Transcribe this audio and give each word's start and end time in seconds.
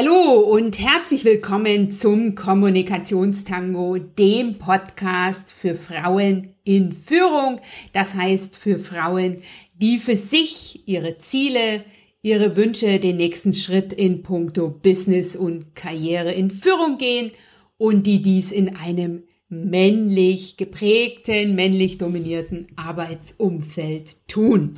Hallo 0.00 0.38
und 0.38 0.78
herzlich 0.78 1.24
willkommen 1.24 1.90
zum 1.90 2.36
Kommunikationstango, 2.36 3.98
dem 3.98 4.56
Podcast 4.56 5.50
für 5.50 5.74
Frauen 5.74 6.54
in 6.62 6.92
Führung. 6.92 7.60
Das 7.92 8.14
heißt 8.14 8.56
für 8.56 8.78
Frauen, 8.78 9.38
die 9.74 9.98
für 9.98 10.14
sich 10.14 10.86
ihre 10.86 11.18
Ziele, 11.18 11.82
ihre 12.22 12.54
Wünsche, 12.54 13.00
den 13.00 13.16
nächsten 13.16 13.54
Schritt 13.54 13.92
in 13.92 14.22
puncto 14.22 14.70
Business 14.70 15.34
und 15.34 15.74
Karriere 15.74 16.32
in 16.32 16.52
Führung 16.52 16.98
gehen 16.98 17.32
und 17.76 18.06
die 18.06 18.22
dies 18.22 18.52
in 18.52 18.76
einem 18.76 19.24
männlich 19.48 20.56
geprägten, 20.56 21.56
männlich 21.56 21.98
dominierten 21.98 22.68
Arbeitsumfeld 22.76 24.28
tun. 24.28 24.76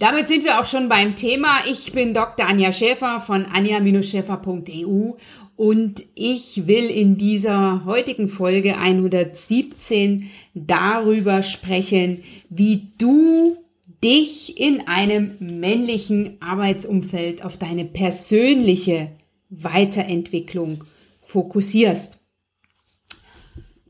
Damit 0.00 0.28
sind 0.28 0.44
wir 0.44 0.58
auch 0.58 0.64
schon 0.64 0.88
beim 0.88 1.14
Thema. 1.14 1.58
Ich 1.70 1.92
bin 1.92 2.14
Dr. 2.14 2.48
Anja 2.48 2.72
Schäfer 2.72 3.20
von 3.20 3.44
anja-schäfer.eu 3.44 5.12
und 5.56 6.04
ich 6.14 6.66
will 6.66 6.88
in 6.88 7.18
dieser 7.18 7.84
heutigen 7.84 8.30
Folge 8.30 8.78
117 8.78 10.30
darüber 10.54 11.42
sprechen, 11.42 12.24
wie 12.48 12.92
du 12.96 13.58
dich 14.02 14.58
in 14.58 14.88
einem 14.88 15.36
männlichen 15.38 16.38
Arbeitsumfeld 16.40 17.44
auf 17.44 17.58
deine 17.58 17.84
persönliche 17.84 19.10
Weiterentwicklung 19.50 20.84
fokussierst. 21.20 22.19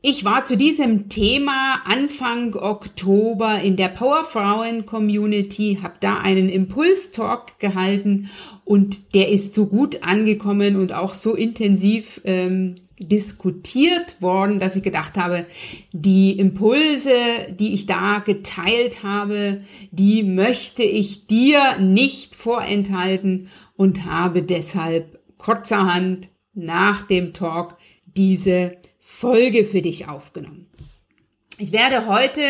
Ich 0.03 0.25
war 0.25 0.45
zu 0.45 0.57
diesem 0.57 1.09
Thema 1.09 1.83
Anfang 1.85 2.55
Oktober 2.55 3.61
in 3.61 3.75
der 3.75 3.89
Powerfrauen 3.89 4.87
Community, 4.87 5.77
habe 5.83 5.93
da 5.99 6.17
einen 6.17 6.49
Impulstalk 6.49 7.59
gehalten 7.59 8.31
und 8.65 9.13
der 9.13 9.29
ist 9.29 9.53
so 9.53 9.67
gut 9.67 10.01
angekommen 10.01 10.75
und 10.75 10.91
auch 10.91 11.13
so 11.13 11.35
intensiv 11.35 12.19
ähm, 12.23 12.73
diskutiert 12.97 14.19
worden, 14.23 14.59
dass 14.59 14.75
ich 14.75 14.81
gedacht 14.81 15.17
habe, 15.17 15.45
die 15.91 16.31
Impulse, 16.39 17.13
die 17.59 17.75
ich 17.75 17.85
da 17.85 18.23
geteilt 18.25 19.03
habe, 19.03 19.61
die 19.91 20.23
möchte 20.23 20.81
ich 20.81 21.27
dir 21.27 21.77
nicht 21.77 22.33
vorenthalten 22.33 23.49
und 23.77 24.05
habe 24.05 24.41
deshalb 24.41 25.19
kurzerhand 25.37 26.29
nach 26.55 27.05
dem 27.05 27.33
Talk 27.33 27.77
diese 28.05 28.80
Folge 29.21 29.65
für 29.65 29.83
dich 29.83 30.07
aufgenommen. 30.07 30.65
Ich 31.59 31.71
werde 31.71 32.07
heute 32.07 32.41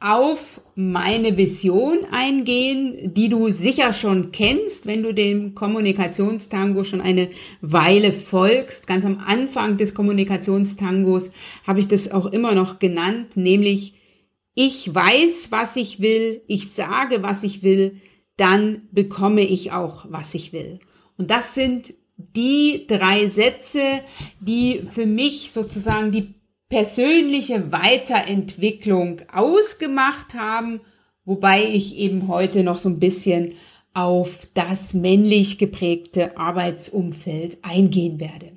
auf 0.00 0.60
meine 0.74 1.36
Vision 1.36 1.98
eingehen, 2.10 3.14
die 3.14 3.28
du 3.28 3.50
sicher 3.50 3.92
schon 3.92 4.32
kennst, 4.32 4.86
wenn 4.86 5.04
du 5.04 5.14
dem 5.14 5.54
Kommunikationstango 5.54 6.82
schon 6.82 7.00
eine 7.00 7.28
Weile 7.60 8.12
folgst. 8.12 8.88
Ganz 8.88 9.04
am 9.04 9.18
Anfang 9.18 9.76
des 9.76 9.94
Kommunikationstangos 9.94 11.30
habe 11.64 11.78
ich 11.78 11.86
das 11.86 12.10
auch 12.10 12.26
immer 12.26 12.52
noch 12.52 12.80
genannt, 12.80 13.36
nämlich 13.36 13.94
ich 14.54 14.92
weiß, 14.92 15.52
was 15.52 15.76
ich 15.76 16.00
will, 16.00 16.42
ich 16.48 16.72
sage, 16.72 17.22
was 17.22 17.44
ich 17.44 17.62
will, 17.62 18.00
dann 18.36 18.88
bekomme 18.90 19.42
ich 19.42 19.70
auch, 19.70 20.06
was 20.08 20.34
ich 20.34 20.52
will. 20.52 20.80
Und 21.16 21.30
das 21.30 21.54
sind 21.54 21.94
die 22.18 22.86
drei 22.88 23.28
Sätze, 23.28 24.02
die 24.40 24.82
für 24.92 25.06
mich 25.06 25.52
sozusagen 25.52 26.10
die 26.10 26.34
persönliche 26.68 27.72
Weiterentwicklung 27.72 29.22
ausgemacht 29.32 30.34
haben, 30.34 30.80
wobei 31.24 31.64
ich 31.64 31.96
eben 31.96 32.28
heute 32.28 32.64
noch 32.64 32.78
so 32.78 32.88
ein 32.88 32.98
bisschen 32.98 33.54
auf 33.94 34.48
das 34.54 34.94
männlich 34.94 35.58
geprägte 35.58 36.36
Arbeitsumfeld 36.36 37.58
eingehen 37.62 38.20
werde. 38.20 38.52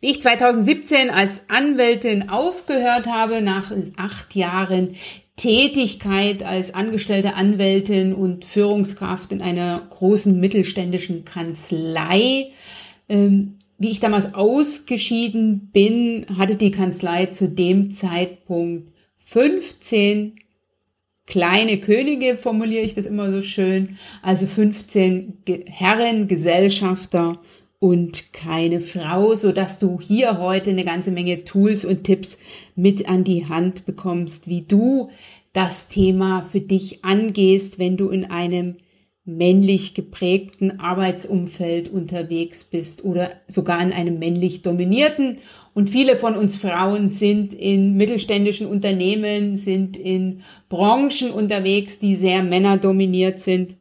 Wie 0.00 0.10
ich 0.10 0.20
2017 0.20 1.08
als 1.10 1.48
Anwältin 1.48 2.28
aufgehört 2.28 3.06
habe, 3.06 3.40
nach 3.40 3.72
acht 3.96 4.34
Jahren 4.34 4.96
Tätigkeit 5.36 6.42
als 6.44 6.74
angestellte 6.74 7.34
Anwältin 7.34 8.14
und 8.14 8.44
Führungskraft 8.44 9.32
in 9.32 9.42
einer 9.42 9.82
großen 9.90 10.38
mittelständischen 10.38 11.24
Kanzlei. 11.24 12.52
Ähm, 13.08 13.58
wie 13.76 13.90
ich 13.90 14.00
damals 14.00 14.34
ausgeschieden 14.34 15.70
bin, 15.72 16.26
hatte 16.38 16.54
die 16.56 16.70
Kanzlei 16.70 17.26
zu 17.26 17.48
dem 17.48 17.90
Zeitpunkt 17.90 18.92
15 19.16 20.36
kleine 21.26 21.78
Könige, 21.78 22.36
formuliere 22.36 22.84
ich 22.84 22.94
das 22.94 23.06
immer 23.06 23.30
so 23.32 23.42
schön, 23.42 23.98
also 24.22 24.46
15 24.46 25.38
Herren, 25.66 26.28
Gesellschafter 26.28 27.40
und 27.84 28.32
keine 28.32 28.80
Frau, 28.80 29.34
so 29.34 29.52
dass 29.52 29.78
du 29.78 30.00
hier 30.00 30.38
heute 30.38 30.70
eine 30.70 30.86
ganze 30.86 31.10
Menge 31.10 31.44
Tools 31.44 31.84
und 31.84 32.02
Tipps 32.02 32.38
mit 32.74 33.10
an 33.10 33.24
die 33.24 33.44
Hand 33.44 33.84
bekommst, 33.84 34.48
wie 34.48 34.62
du 34.62 35.10
das 35.52 35.88
Thema 35.88 36.48
für 36.50 36.62
dich 36.62 37.04
angehst, 37.04 37.78
wenn 37.78 37.98
du 37.98 38.08
in 38.08 38.24
einem 38.24 38.76
männlich 39.26 39.92
geprägten 39.92 40.80
Arbeitsumfeld 40.80 41.90
unterwegs 41.90 42.64
bist 42.64 43.04
oder 43.04 43.32
sogar 43.48 43.82
in 43.82 43.92
einem 43.92 44.18
männlich 44.18 44.62
dominierten. 44.62 45.36
Und 45.74 45.90
viele 45.90 46.16
von 46.16 46.36
uns 46.36 46.56
Frauen 46.56 47.10
sind 47.10 47.52
in 47.52 47.98
mittelständischen 47.98 48.66
Unternehmen, 48.66 49.58
sind 49.58 49.98
in 49.98 50.40
Branchen 50.70 51.30
unterwegs, 51.30 51.98
die 51.98 52.14
sehr 52.14 52.42
männerdominiert 52.42 53.40
sind 53.40 53.76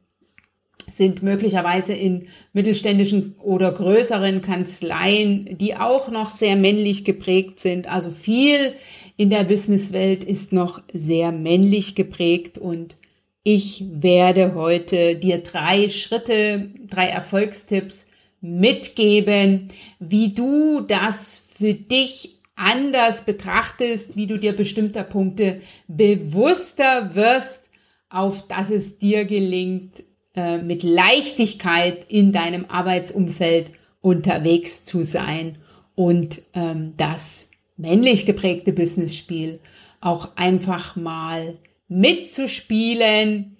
sind 0.89 1.23
möglicherweise 1.23 1.93
in 1.93 2.27
mittelständischen 2.53 3.35
oder 3.39 3.71
größeren 3.71 4.41
Kanzleien, 4.41 5.57
die 5.57 5.75
auch 5.75 6.09
noch 6.09 6.31
sehr 6.31 6.55
männlich 6.55 7.05
geprägt 7.05 7.59
sind. 7.59 7.91
Also 7.91 8.11
viel 8.11 8.73
in 9.17 9.29
der 9.29 9.43
Businesswelt 9.43 10.23
ist 10.23 10.53
noch 10.53 10.81
sehr 10.93 11.31
männlich 11.31 11.95
geprägt 11.95 12.57
und 12.57 12.97
ich 13.43 13.83
werde 13.89 14.55
heute 14.55 15.15
dir 15.15 15.39
drei 15.39 15.89
Schritte, 15.89 16.69
drei 16.87 17.07
Erfolgstipps 17.07 18.07
mitgeben, 18.39 19.69
wie 19.99 20.33
du 20.33 20.81
das 20.81 21.43
für 21.57 21.73
dich 21.73 22.39
anders 22.55 23.25
betrachtest, 23.25 24.15
wie 24.15 24.27
du 24.27 24.37
dir 24.37 24.53
bestimmter 24.53 25.03
Punkte 25.03 25.61
bewusster 25.87 27.15
wirst, 27.15 27.63
auf 28.09 28.47
dass 28.47 28.69
es 28.69 28.99
dir 28.99 29.25
gelingt, 29.25 30.03
äh, 30.35 30.57
mit 30.57 30.83
Leichtigkeit 30.83 32.05
in 32.09 32.31
deinem 32.31 32.65
Arbeitsumfeld 32.67 33.71
unterwegs 34.01 34.83
zu 34.83 35.03
sein 35.03 35.57
und 35.95 36.41
ähm, 36.53 36.93
das 36.97 37.49
männlich 37.77 38.25
geprägte 38.25 38.73
Businessspiel 38.73 39.59
auch 40.01 40.35
einfach 40.35 40.95
mal 40.95 41.57
mitzuspielen 41.87 43.57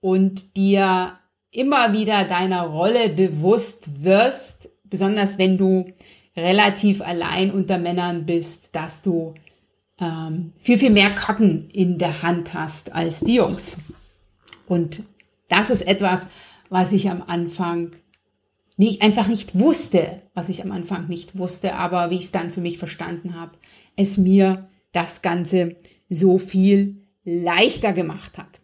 und 0.00 0.56
dir 0.56 1.18
immer 1.50 1.92
wieder 1.92 2.24
deiner 2.24 2.62
Rolle 2.62 3.08
bewusst 3.08 4.04
wirst, 4.04 4.68
besonders 4.84 5.38
wenn 5.38 5.58
du 5.58 5.92
relativ 6.36 7.00
allein 7.00 7.50
unter 7.50 7.78
Männern 7.78 8.26
bist, 8.26 8.74
dass 8.74 9.02
du 9.02 9.34
ähm, 9.98 10.52
viel, 10.60 10.78
viel 10.78 10.90
mehr 10.90 11.10
Karten 11.10 11.70
in 11.72 11.98
der 11.98 12.22
Hand 12.22 12.54
hast 12.54 12.92
als 12.94 13.20
die 13.20 13.36
Jungs. 13.36 13.78
Und 14.66 15.02
das 15.48 15.70
ist 15.70 15.82
etwas, 15.82 16.26
was 16.68 16.92
ich 16.92 17.08
am 17.10 17.22
Anfang 17.26 17.92
nicht, 18.76 19.02
einfach 19.02 19.28
nicht 19.28 19.58
wusste, 19.58 20.22
was 20.34 20.48
ich 20.48 20.62
am 20.62 20.72
Anfang 20.72 21.08
nicht 21.08 21.38
wusste, 21.38 21.74
aber 21.74 22.10
wie 22.10 22.16
ich 22.16 22.24
es 22.24 22.32
dann 22.32 22.50
für 22.50 22.60
mich 22.60 22.78
verstanden 22.78 23.38
habe, 23.38 23.52
es 23.96 24.18
mir 24.18 24.68
das 24.92 25.22
Ganze 25.22 25.76
so 26.08 26.38
viel 26.38 27.02
leichter 27.24 27.92
gemacht 27.92 28.38
hat. 28.38 28.60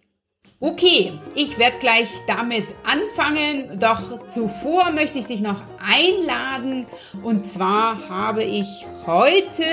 Okay, 0.60 1.12
ich 1.34 1.59
werde 1.59 1.78
gleich 1.81 2.09
damit 2.28 2.66
anfangen, 2.84 3.81
doch 3.81 4.28
zuvor 4.28 4.93
möchte 4.93 5.19
ich 5.19 5.25
dich 5.25 5.41
noch 5.41 5.60
einladen 5.81 6.87
und 7.25 7.49
zwar 7.49 8.08
habe 8.08 8.44
ich 8.44 8.87
heute 9.05 9.64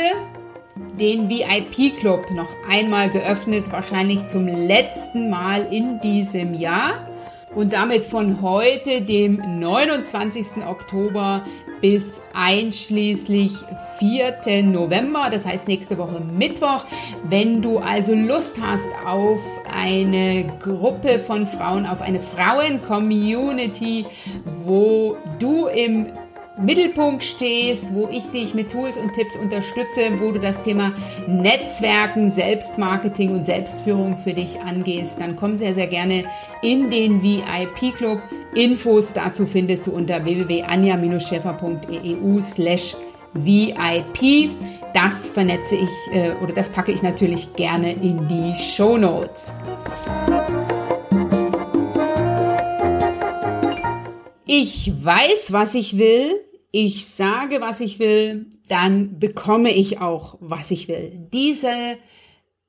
den 0.99 1.29
VIP-Club 1.29 2.31
noch 2.31 2.49
einmal 2.69 3.09
geöffnet, 3.09 3.71
wahrscheinlich 3.71 4.27
zum 4.27 4.47
letzten 4.47 5.29
Mal 5.29 5.67
in 5.71 5.99
diesem 6.01 6.53
Jahr. 6.53 7.07
Und 7.55 7.73
damit 7.73 8.05
von 8.05 8.41
heute, 8.41 9.01
dem 9.01 9.59
29. 9.59 10.63
Oktober, 10.67 11.43
bis 11.81 12.19
einschließlich 12.33 13.53
4. 13.99 14.63
November, 14.63 15.29
das 15.31 15.45
heißt 15.45 15.67
nächste 15.67 15.97
Woche 15.97 16.21
Mittwoch. 16.37 16.85
Wenn 17.23 17.61
du 17.61 17.79
also 17.79 18.13
Lust 18.13 18.57
hast 18.61 18.87
auf 19.05 19.39
eine 19.73 20.45
Gruppe 20.61 21.19
von 21.19 21.47
Frauen, 21.47 21.85
auf 21.85 22.01
eine 22.01 22.19
Frauen-Community, 22.19 24.05
wo 24.65 25.15
du 25.39 25.67
im 25.67 26.07
Mittelpunkt 26.61 27.23
stehst, 27.23 27.93
wo 27.93 28.09
ich 28.11 28.29
dich 28.31 28.53
mit 28.53 28.71
Tools 28.71 28.97
und 28.97 29.13
Tipps 29.13 29.35
unterstütze, 29.35 30.19
wo 30.19 30.31
du 30.31 30.39
das 30.39 30.61
Thema 30.61 30.93
Netzwerken, 31.27 32.31
Selbstmarketing 32.31 33.31
und 33.31 33.45
Selbstführung 33.45 34.19
für 34.23 34.33
dich 34.33 34.59
angehst, 34.59 35.19
dann 35.19 35.35
komm 35.35 35.57
sehr, 35.57 35.73
sehr 35.73 35.87
gerne 35.87 36.25
in 36.61 36.91
den 36.91 37.23
VIP-Club. 37.23 38.21
Infos 38.55 39.13
dazu 39.13 39.45
findest 39.45 39.85
du 39.87 39.91
unter 39.91 40.25
www.anja-schäfer.eu 40.25 42.41
slash 42.41 42.95
VIP. 43.33 44.49
Das 44.93 45.29
vernetze 45.29 45.75
ich 45.75 45.89
äh, 46.13 46.31
oder 46.41 46.53
das 46.53 46.69
packe 46.69 46.91
ich 46.91 47.03
natürlich 47.03 47.53
gerne 47.53 47.93
in 47.93 48.27
die 48.27 48.55
Show 48.61 48.97
Notes. 48.97 49.53
Ich 54.45 54.91
weiß, 55.05 55.53
was 55.53 55.75
ich 55.75 55.97
will. 55.97 56.48
Ich 56.71 57.07
sage, 57.07 57.61
was 57.61 57.79
ich 57.79 57.97
will, 57.97 58.45
dann 58.67 59.19
bekomme 59.19 59.71
ich 59.71 59.99
auch, 59.99 60.37
was 60.39 60.69
ich 60.69 60.87
will. 60.87 61.27
Diese 61.33 61.97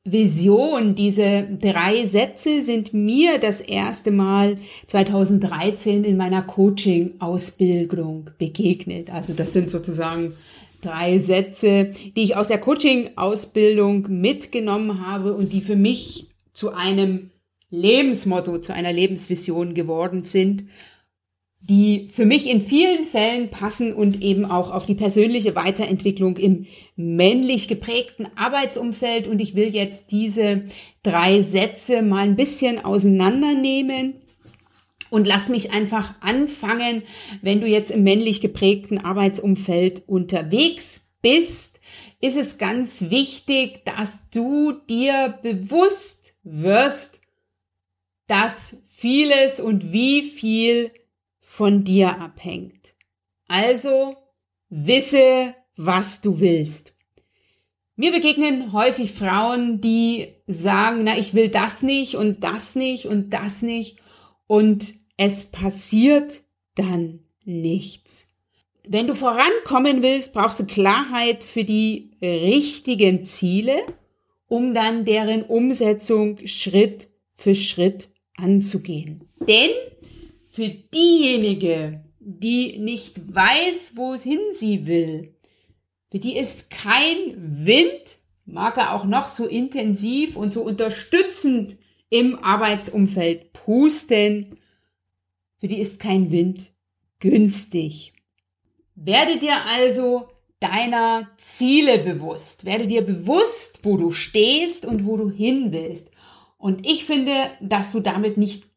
Vision, 0.05 0.95
diese 0.95 1.47
drei 1.61 2.07
Sätze 2.07 2.63
sind 2.63 2.95
mir 2.95 3.39
das 3.39 3.61
erste 3.61 4.11
Mal 4.11 4.57
2013 4.87 6.05
in 6.05 6.17
meiner 6.17 6.41
Coaching-Ausbildung 6.41 8.31
begegnet. 8.39 9.11
Also 9.13 9.35
das 9.35 9.53
sind 9.53 9.69
sozusagen 9.69 10.33
drei 10.81 11.19
Sätze, 11.19 11.93
die 12.17 12.23
ich 12.23 12.37
aus 12.37 12.49
der 12.49 12.59
Coaching-Ausbildung 12.59 14.07
mitgenommen 14.09 15.07
habe 15.07 15.35
und 15.35 15.53
die 15.53 15.61
für 15.61 15.77
mich 15.77 16.31
zu 16.55 16.73
einem 16.73 17.31
Lebensmotto, 17.69 18.59
zu 18.59 18.73
einer 18.73 18.93
Lebensvision 18.93 19.75
geworden 19.75 20.25
sind 20.25 20.65
die 21.61 22.09
für 22.13 22.25
mich 22.25 22.49
in 22.49 22.61
vielen 22.61 23.05
Fällen 23.05 23.51
passen 23.51 23.93
und 23.93 24.23
eben 24.23 24.45
auch 24.47 24.71
auf 24.71 24.87
die 24.87 24.95
persönliche 24.95 25.55
Weiterentwicklung 25.55 26.37
im 26.39 26.67
männlich 26.97 27.69
geprägten 27.69 28.29
Arbeitsumfeld. 28.35 29.29
Und 29.29 29.41
ich 29.41 29.55
will 29.55 29.75
jetzt 29.75 30.11
diese 30.11 30.65
drei 31.03 31.43
Sätze 31.43 32.03
mal 32.03 32.27
ein 32.27 32.37
bisschen 32.37 32.83
auseinandernehmen. 32.83 34.15
Und 35.11 35.27
lass 35.27 35.49
mich 35.49 35.73
einfach 35.73 36.15
anfangen, 36.21 37.03
wenn 37.43 37.61
du 37.61 37.67
jetzt 37.67 37.91
im 37.91 38.05
männlich 38.05 38.41
geprägten 38.41 38.99
Arbeitsumfeld 38.99 40.09
unterwegs 40.09 41.11
bist, 41.21 41.81
ist 42.21 42.37
es 42.37 42.59
ganz 42.59 43.11
wichtig, 43.11 43.85
dass 43.85 44.31
du 44.31 44.73
dir 44.89 45.39
bewusst 45.43 46.35
wirst, 46.43 47.21
dass 48.29 48.83
vieles 48.89 49.59
und 49.61 49.93
wie 49.93 50.23
viel 50.23 50.93
von 51.51 51.83
dir 51.83 52.21
abhängt. 52.21 52.95
Also 53.49 54.17
wisse, 54.69 55.57
was 55.77 56.21
du 56.21 56.39
willst. 56.39 56.95
Mir 57.97 58.13
begegnen 58.13 58.73
häufig 58.73 59.11
Frauen, 59.11 59.81
die 59.81 60.29
sagen, 60.47 61.01
na, 61.03 61.19
ich 61.19 61.35
will 61.35 61.49
das 61.49 61.83
nicht 61.83 62.15
und 62.15 62.45
das 62.45 62.77
nicht 62.77 63.07
und 63.07 63.31
das 63.31 63.63
nicht 63.63 63.99
und 64.47 64.95
es 65.17 65.47
passiert 65.47 66.41
dann 66.77 67.25
nichts. 67.45 68.33
Wenn 68.87 69.09
du 69.09 69.17
vorankommen 69.17 70.03
willst, 70.03 70.33
brauchst 70.33 70.61
du 70.61 70.67
Klarheit 70.67 71.43
für 71.43 71.65
die 71.65 72.13
richtigen 72.23 73.25
Ziele, 73.25 73.77
um 74.47 74.73
dann 74.73 75.05
deren 75.05 75.43
Umsetzung 75.43 76.39
Schritt 76.47 77.09
für 77.35 77.57
Schritt 77.57 78.09
anzugehen. 78.37 79.29
Denn 79.41 79.71
für 80.61 80.69
diejenige, 80.69 82.05
die 82.19 82.77
nicht 82.79 83.35
weiß, 83.35 83.93
wohin 83.95 84.41
sie 84.53 84.87
will, 84.87 85.35
für 86.11 86.19
die 86.19 86.37
ist 86.37 86.69
kein 86.69 87.65
Wind, 87.65 88.19
mag 88.45 88.77
er 88.77 88.95
auch 88.95 89.07
noch 89.07 89.29
so 89.29 89.47
intensiv 89.47 90.37
und 90.37 90.53
so 90.53 90.61
unterstützend 90.61 91.79
im 92.11 92.39
Arbeitsumfeld 92.45 93.55
pusten, 93.55 94.59
für 95.57 95.69
die 95.69 95.81
ist 95.81 95.99
kein 95.99 96.31
Wind 96.31 96.75
günstig. 97.21 98.13
Werde 98.95 99.39
dir 99.39 99.65
also 99.65 100.29
deiner 100.59 101.31
Ziele 101.39 102.01
bewusst. 102.01 102.67
Werde 102.67 102.87
dir 102.87 103.01
bewusst, 103.01 103.81
wo 103.83 103.97
du 103.97 104.11
stehst 104.11 104.85
und 104.85 105.07
wo 105.07 105.17
du 105.17 105.31
hin 105.31 105.73
willst. 105.73 106.11
Und 106.59 106.87
ich 106.87 107.07
finde, 107.07 107.51
dass 107.63 107.93
du 107.93 108.01
damit 108.01 108.37
nicht 108.37 108.70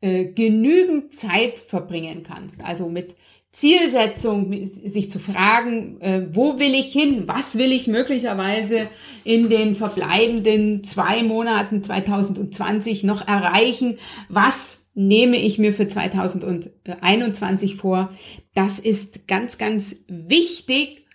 äh, 0.00 0.26
genügend 0.26 1.14
Zeit 1.14 1.58
verbringen 1.58 2.22
kannst. 2.22 2.64
Also 2.64 2.88
mit 2.88 3.16
Zielsetzung, 3.50 4.52
sich 4.66 5.10
zu 5.10 5.18
fragen, 5.18 6.00
äh, 6.00 6.28
wo 6.30 6.58
will 6.60 6.74
ich 6.74 6.92
hin? 6.92 7.24
Was 7.26 7.56
will 7.58 7.72
ich 7.72 7.88
möglicherweise 7.88 8.88
in 9.24 9.48
den 9.48 9.74
verbleibenden 9.74 10.84
zwei 10.84 11.22
Monaten 11.22 11.82
2020 11.82 13.04
noch 13.04 13.26
erreichen? 13.26 13.98
Was 14.28 14.90
nehme 14.94 15.38
ich 15.38 15.58
mir 15.58 15.72
für 15.72 15.88
2021 15.88 17.76
vor? 17.76 18.12
Das 18.54 18.78
ist 18.78 19.26
ganz, 19.26 19.58
ganz 19.58 19.96
wichtig, 20.08 21.06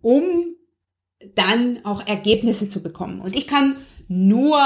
um 0.00 0.24
dann 1.34 1.84
auch 1.84 2.06
Ergebnisse 2.06 2.68
zu 2.68 2.82
bekommen. 2.82 3.20
Und 3.20 3.36
ich 3.36 3.46
kann 3.46 3.76
nur 4.08 4.60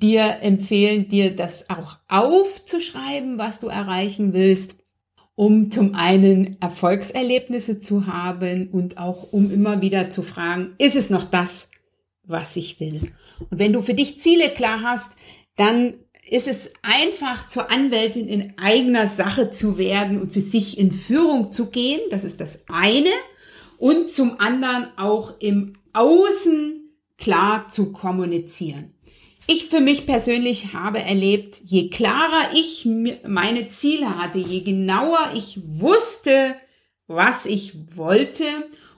dir 0.00 0.38
empfehlen, 0.42 1.08
dir 1.08 1.34
das 1.34 1.68
auch 1.70 1.98
aufzuschreiben, 2.08 3.38
was 3.38 3.60
du 3.60 3.68
erreichen 3.68 4.32
willst, 4.32 4.76
um 5.34 5.70
zum 5.70 5.94
einen 5.94 6.60
Erfolgserlebnisse 6.60 7.80
zu 7.80 8.06
haben 8.06 8.68
und 8.70 8.98
auch 8.98 9.32
um 9.32 9.50
immer 9.50 9.80
wieder 9.80 10.10
zu 10.10 10.22
fragen, 10.22 10.74
ist 10.78 10.96
es 10.96 11.10
noch 11.10 11.24
das, 11.24 11.70
was 12.24 12.56
ich 12.56 12.78
will? 12.80 13.12
Und 13.50 13.58
wenn 13.58 13.72
du 13.72 13.82
für 13.82 13.94
dich 13.94 14.20
Ziele 14.20 14.50
klar 14.50 14.82
hast, 14.82 15.12
dann 15.56 15.94
ist 16.28 16.48
es 16.48 16.72
einfach 16.82 17.46
zur 17.48 17.70
Anwältin 17.70 18.28
in 18.28 18.54
eigener 18.58 19.06
Sache 19.06 19.50
zu 19.50 19.76
werden 19.76 20.20
und 20.20 20.32
für 20.32 20.40
sich 20.40 20.78
in 20.78 20.92
Führung 20.92 21.50
zu 21.50 21.66
gehen. 21.66 22.00
Das 22.10 22.24
ist 22.24 22.40
das 22.40 22.64
eine. 22.68 23.10
Und 23.78 24.10
zum 24.10 24.38
anderen 24.38 24.86
auch 24.96 25.34
im 25.40 25.74
Außen 25.92 26.81
klar 27.22 27.68
zu 27.68 27.92
kommunizieren. 27.92 28.94
Ich 29.46 29.66
für 29.66 29.80
mich 29.80 30.06
persönlich 30.06 30.72
habe 30.72 30.98
erlebt, 30.98 31.60
je 31.64 31.88
klarer 31.88 32.50
ich 32.52 32.86
meine 33.26 33.68
Ziele 33.68 34.18
hatte, 34.18 34.38
je 34.38 34.60
genauer 34.60 35.32
ich 35.34 35.60
wusste, 35.64 36.56
was 37.06 37.46
ich 37.46 37.74
wollte, 37.96 38.44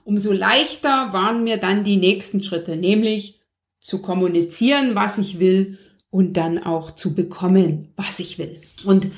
umso 0.04 0.32
leichter 0.32 1.12
waren 1.12 1.44
mir 1.44 1.58
dann 1.58 1.84
die 1.84 1.96
nächsten 1.96 2.42
Schritte, 2.42 2.76
nämlich 2.76 3.40
zu 3.80 4.00
kommunizieren, 4.00 4.94
was 4.94 5.18
ich 5.18 5.38
will 5.38 5.78
und 6.08 6.38
dann 6.38 6.62
auch 6.62 6.92
zu 6.92 7.14
bekommen, 7.14 7.92
was 7.96 8.20
ich 8.20 8.38
will. 8.38 8.58
Und 8.84 9.08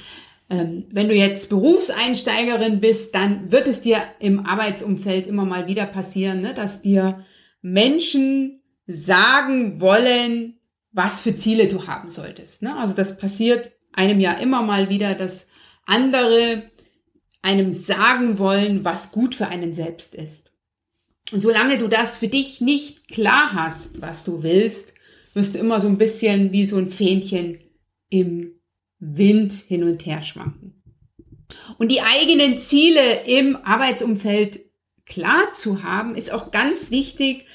ähm, 0.50 0.85
wenn 0.91 1.08
du 1.08 1.14
jetzt 1.14 1.49
Berufseinsteigerin 1.50 2.81
bist, 2.81 3.14
dann 3.14 3.53
wird 3.53 3.69
es 3.69 3.82
dir 3.82 4.03
im 4.19 4.47
Arbeitsumfeld 4.47 5.29
immer 5.29 5.44
mal 5.44 5.69
wieder 5.69 5.86
passieren, 5.86 6.41
ne, 6.41 6.55
dass 6.55 6.82
dir 6.82 7.25
Menschen 7.63 8.63
sagen 8.86 9.81
wollen, 9.81 10.58
was 10.93 11.20
für 11.20 11.36
Ziele 11.36 11.69
du 11.69 11.86
haben 11.86 12.10
solltest. 12.10 12.62
Ne? 12.62 12.76
Also 12.76 12.94
das 12.94 13.19
passiert 13.19 13.72
einem 13.93 14.20
ja 14.20 14.32
immer 14.32 14.62
mal 14.62 14.88
wieder, 14.88 15.14
dass 15.14 15.48
andere 15.84 16.70
einem 17.43 17.74
sagen 17.74 18.38
wollen, 18.38 18.84
was 18.84 19.12
gut 19.12 19.34
für 19.34 19.48
einen 19.48 19.74
selbst 19.74 20.14
ist. 20.14 20.52
Und 21.32 21.43
solange 21.43 21.78
du 21.78 21.88
das 21.88 22.16
für 22.16 22.28
dich 22.28 22.60
nicht 22.60 23.08
klar 23.08 23.52
hast, 23.52 24.00
was 24.00 24.24
du 24.24 24.43
willst, 24.43 24.94
wirst 25.34 25.55
du 25.55 25.58
immer 25.58 25.81
so 25.81 25.88
ein 25.88 25.98
bisschen 25.98 26.52
wie 26.52 26.66
so 26.66 26.76
ein 26.76 26.90
Fähnchen 26.90 27.58
im 28.08 28.52
Wind 28.98 29.52
hin 29.52 29.84
und 29.84 30.06
her 30.06 30.22
schwanken. 30.22 30.82
Und 31.78 31.90
die 31.90 32.00
eigenen 32.00 32.58
Ziele 32.58 33.24
im 33.26 33.56
Arbeitsumfeld 33.56 34.60
klar 35.05 35.55
zu 35.55 35.82
haben, 35.82 36.16
ist 36.16 36.32
auch 36.32 36.50
ganz 36.50 36.90
wichtig, 36.90 37.46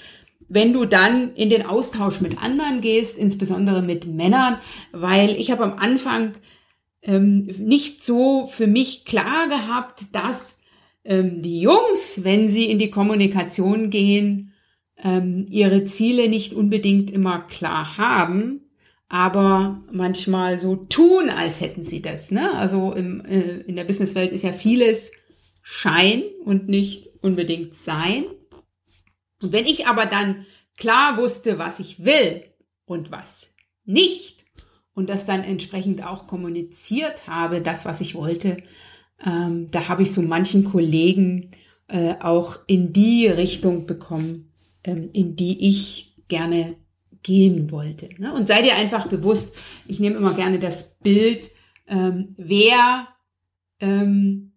wenn 0.54 0.74
du 0.74 0.84
dann 0.84 1.34
in 1.36 1.50
den 1.50 1.66
Austausch 1.66 2.20
mit 2.20 2.44
anderen 2.44 2.82
gehst, 2.82 3.18
insbesondere 3.18 3.82
mit 3.82 4.06
Männern, 4.06 4.58
weil 4.92 5.32
ich 5.32 5.50
habe 5.50 5.64
am 5.64 5.80
Anfang 5.80 6.34
ähm, 7.02 7.46
nicht 7.58 8.04
so 8.04 8.48
für 8.48 8.68
mich 8.68 9.06
klar 9.06 9.48
gehabt, 9.48 10.04
dass 10.12 10.60
ähm, 11.06 11.42
die 11.42 11.62
Jungs, 11.62 12.24
wenn 12.24 12.50
sie 12.50 12.70
in 12.70 12.80
die 12.80 12.92
Kommunikation 12.92 13.90
gehen, 13.90 14.52
ähm, 15.02 15.46
ihre 15.50 15.86
Ziele 15.86 16.28
nicht 16.28 16.54
unbedingt 16.54 17.10
immer 17.12 17.40
klar 17.40 17.98
haben, 17.98 18.70
aber 19.08 19.82
manchmal 19.90 20.60
so 20.60 20.76
tun, 20.76 21.30
als 21.30 21.62
hätten 21.62 21.86
sie 21.86 22.02
das. 22.02 22.30
Ne? 22.30 22.54
Also 22.56 22.92
im, 22.92 23.24
äh, 23.24 23.62
in 23.62 23.78
der 23.78 23.86
Businesswelt 23.86 24.34
ist 24.34 24.44
ja 24.44 24.52
vieles 24.52 25.12
Schein 25.62 26.24
und 26.44 26.68
nicht 26.68 27.10
unbedingt 27.22 27.74
Sein. 27.74 28.26
Und 29.42 29.52
wenn 29.52 29.66
ich 29.66 29.88
aber 29.88 30.06
dann 30.06 30.46
klar 30.78 31.18
wusste, 31.18 31.58
was 31.58 31.80
ich 31.80 32.06
will 32.06 32.44
und 32.86 33.12
was 33.12 33.54
nicht 33.86 34.46
und 34.94 35.10
das 35.10 35.26
dann 35.26 35.44
entsprechend 35.44 36.06
auch 36.06 36.28
kommuniziert 36.28 37.28
habe, 37.28 37.62
das, 37.62 37.86
was 37.86 38.02
ich 38.02 38.16
wollte, 38.16 38.58
ähm, 39.26 39.70
da 39.72 39.88
habe 39.88 40.04
ich 40.04 40.12
so 40.12 40.22
manchen 40.22 40.64
Kollegen 40.64 41.52
äh, 41.88 42.16
auch 42.20 42.60
in 42.68 42.94
die 42.94 43.28
Richtung 43.28 43.86
bekommen, 43.86 44.52
ähm, 44.84 45.10
in 45.14 45.36
die 45.36 45.68
ich 45.68 46.16
gerne 46.28 46.76
gehen 47.24 47.72
wollte. 47.72 48.10
Ne? 48.18 48.34
Und 48.34 48.48
sei 48.48 48.62
dir 48.62 48.76
einfach 48.76 49.08
bewusst, 49.08 49.56
ich 49.88 50.00
nehme 50.00 50.16
immer 50.16 50.34
gerne 50.34 50.60
das 50.60 50.98
Bild, 51.00 51.52
ähm, 51.88 52.34
wer, 52.38 53.08
ähm, 53.80 54.54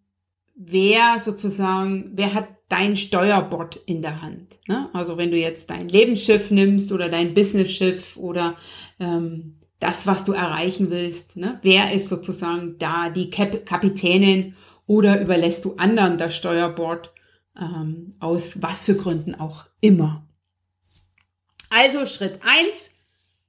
wer 0.54 1.18
sozusagen, 1.18 2.12
wer 2.14 2.32
hat 2.32 2.48
dein 2.68 2.96
Steuerbord 2.96 3.76
in 3.86 4.02
der 4.02 4.22
Hand. 4.22 4.58
Ne? 4.66 4.88
Also 4.92 5.16
wenn 5.16 5.30
du 5.30 5.36
jetzt 5.36 5.70
dein 5.70 5.88
Lebensschiff 5.88 6.50
nimmst 6.50 6.92
oder 6.92 7.08
dein 7.08 7.34
Businessschiff 7.34 8.16
oder 8.16 8.56
ähm, 8.98 9.56
das, 9.80 10.06
was 10.06 10.24
du 10.24 10.32
erreichen 10.32 10.90
willst, 10.90 11.36
ne? 11.36 11.58
wer 11.62 11.92
ist 11.92 12.08
sozusagen 12.08 12.76
da 12.78 13.10
die 13.10 13.30
Kap 13.30 13.66
Kapitänin 13.66 14.56
oder 14.86 15.20
überlässt 15.20 15.64
du 15.64 15.76
anderen 15.76 16.18
das 16.18 16.34
Steuerbord 16.34 17.12
ähm, 17.58 18.12
aus 18.18 18.62
was 18.62 18.84
für 18.84 18.94
Gründen 18.94 19.34
auch 19.34 19.66
immer. 19.80 20.26
Also 21.70 22.06
Schritt 22.06 22.40
eins: 22.42 22.90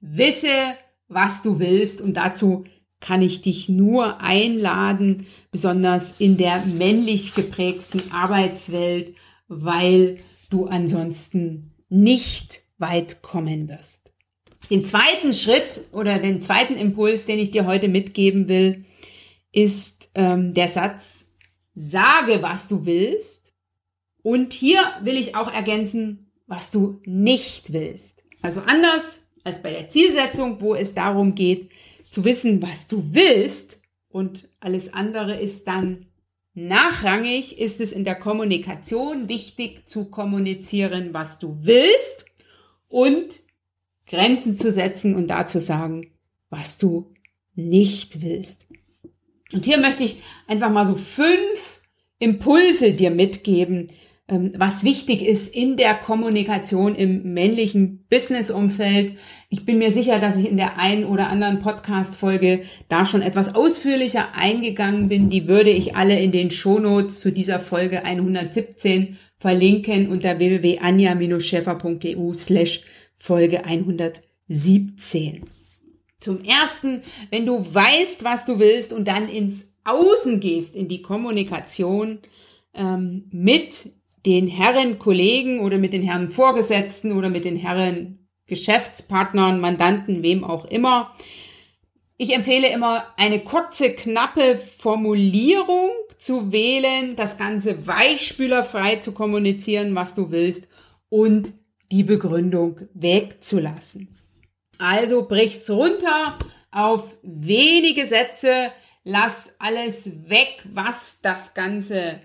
wisse, 0.00 0.74
was 1.08 1.42
du 1.42 1.58
willst 1.58 2.00
und 2.00 2.14
dazu 2.14 2.64
kann 3.06 3.22
ich 3.22 3.40
dich 3.40 3.68
nur 3.68 4.20
einladen, 4.20 5.26
besonders 5.52 6.14
in 6.18 6.36
der 6.36 6.66
männlich 6.66 7.36
geprägten 7.36 8.02
Arbeitswelt, 8.10 9.14
weil 9.46 10.18
du 10.50 10.66
ansonsten 10.66 11.70
nicht 11.88 12.62
weit 12.78 13.22
kommen 13.22 13.68
wirst. 13.68 14.10
Den 14.70 14.84
zweiten 14.84 15.34
Schritt 15.34 15.82
oder 15.92 16.18
den 16.18 16.42
zweiten 16.42 16.74
Impuls, 16.74 17.26
den 17.26 17.38
ich 17.38 17.52
dir 17.52 17.64
heute 17.66 17.86
mitgeben 17.86 18.48
will, 18.48 18.84
ist 19.52 20.10
ähm, 20.16 20.52
der 20.54 20.68
Satz, 20.68 21.32
sage, 21.74 22.42
was 22.42 22.66
du 22.66 22.86
willst. 22.86 23.52
Und 24.22 24.52
hier 24.52 24.80
will 25.02 25.16
ich 25.16 25.36
auch 25.36 25.52
ergänzen, 25.52 26.32
was 26.48 26.72
du 26.72 27.00
nicht 27.04 27.72
willst. 27.72 28.24
Also 28.42 28.62
anders 28.66 29.20
als 29.44 29.62
bei 29.62 29.70
der 29.70 29.88
Zielsetzung, 29.90 30.60
wo 30.60 30.74
es 30.74 30.92
darum 30.92 31.36
geht, 31.36 31.70
zu 32.10 32.24
wissen, 32.24 32.62
was 32.62 32.86
du 32.86 33.02
willst 33.12 33.80
und 34.08 34.48
alles 34.60 34.92
andere 34.92 35.38
ist 35.38 35.66
dann 35.68 36.06
nachrangig, 36.54 37.58
ist 37.58 37.80
es 37.80 37.92
in 37.92 38.04
der 38.04 38.14
Kommunikation 38.14 39.28
wichtig 39.28 39.86
zu 39.86 40.06
kommunizieren, 40.06 41.12
was 41.12 41.38
du 41.38 41.58
willst 41.60 42.24
und 42.88 43.40
Grenzen 44.06 44.56
zu 44.56 44.72
setzen 44.72 45.14
und 45.14 45.28
dazu 45.28 45.60
sagen, 45.60 46.12
was 46.48 46.78
du 46.78 47.12
nicht 47.54 48.22
willst. 48.22 48.66
Und 49.52 49.64
hier 49.64 49.78
möchte 49.78 50.04
ich 50.04 50.22
einfach 50.46 50.70
mal 50.70 50.86
so 50.86 50.94
fünf 50.94 51.82
Impulse 52.18 52.92
dir 52.92 53.10
mitgeben, 53.10 53.90
was 54.28 54.82
wichtig 54.82 55.22
ist 55.22 55.54
in 55.54 55.76
der 55.76 55.94
Kommunikation 55.94 56.96
im 56.96 57.32
männlichen 57.32 58.04
Businessumfeld. 58.10 59.12
Ich 59.50 59.64
bin 59.64 59.78
mir 59.78 59.92
sicher, 59.92 60.18
dass 60.18 60.36
ich 60.36 60.48
in 60.48 60.56
der 60.56 60.80
einen 60.80 61.04
oder 61.04 61.28
anderen 61.28 61.60
Podcast-Folge 61.60 62.64
da 62.88 63.06
schon 63.06 63.22
etwas 63.22 63.54
ausführlicher 63.54 64.34
eingegangen 64.34 65.08
bin. 65.08 65.30
Die 65.30 65.46
würde 65.46 65.70
ich 65.70 65.94
alle 65.94 66.18
in 66.18 66.32
den 66.32 66.50
Shownotes 66.50 67.20
zu 67.20 67.30
dieser 67.30 67.60
Folge 67.60 68.04
117 68.04 69.16
verlinken 69.38 70.08
unter 70.08 70.40
www.anja-schäfer.eu 70.40 72.34
slash 72.34 72.82
Folge 73.14 73.64
117. 73.64 75.44
Zum 76.18 76.42
ersten, 76.42 77.02
wenn 77.30 77.46
du 77.46 77.64
weißt, 77.72 78.24
was 78.24 78.44
du 78.44 78.58
willst 78.58 78.92
und 78.92 79.06
dann 79.06 79.28
ins 79.28 79.72
Außen 79.84 80.40
gehst, 80.40 80.74
in 80.74 80.88
die 80.88 81.02
Kommunikation 81.02 82.18
ähm, 82.74 83.26
mit 83.30 83.92
den 84.26 84.48
Herren 84.48 84.98
Kollegen 84.98 85.60
oder 85.60 85.78
mit 85.78 85.92
den 85.92 86.02
Herren 86.02 86.30
Vorgesetzten 86.30 87.12
oder 87.12 87.30
mit 87.30 87.44
den 87.44 87.56
Herren 87.56 88.28
Geschäftspartnern, 88.46 89.60
Mandanten, 89.60 90.22
wem 90.22 90.44
auch 90.44 90.64
immer. 90.66 91.12
Ich 92.16 92.34
empfehle 92.34 92.68
immer 92.68 93.06
eine 93.16 93.40
kurze, 93.40 93.94
knappe 93.94 94.58
Formulierung 94.58 95.90
zu 96.18 96.50
wählen, 96.50 97.14
das 97.14 97.38
Ganze 97.38 97.86
weichspülerfrei 97.86 98.96
zu 98.96 99.12
kommunizieren, 99.12 99.94
was 99.94 100.14
du 100.14 100.30
willst 100.30 100.66
und 101.08 101.52
die 101.92 102.02
Begründung 102.02 102.80
wegzulassen. 102.94 104.08
Also 104.78 105.26
brich's 105.26 105.70
runter 105.70 106.38
auf 106.70 107.16
wenige 107.22 108.06
Sätze, 108.06 108.72
lass 109.04 109.54
alles 109.58 110.28
weg, 110.28 110.62
was 110.72 111.20
das 111.22 111.54
Ganze 111.54 112.20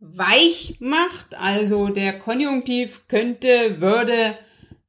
weich 0.00 0.76
macht. 0.80 1.38
Also 1.38 1.88
der 1.88 2.18
Konjunktiv 2.18 3.06
könnte, 3.06 3.80
würde, 3.80 4.34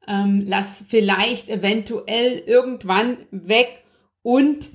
ähm, 0.07 0.43
lass 0.45 0.83
vielleicht 0.87 1.49
eventuell 1.49 2.41
irgendwann 2.45 3.17
weg 3.31 3.83
und 4.23 4.69